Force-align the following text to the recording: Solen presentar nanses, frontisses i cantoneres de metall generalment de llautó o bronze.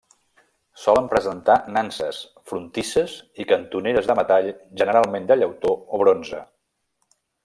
Solen 0.83 1.09
presentar 1.11 1.57
nanses, 1.75 2.21
frontisses 2.51 3.13
i 3.43 3.47
cantoneres 3.53 4.09
de 4.13 4.19
metall 4.21 4.49
generalment 4.83 5.29
de 5.33 5.41
llautó 5.41 5.75
o 5.99 6.05
bronze. 6.05 6.41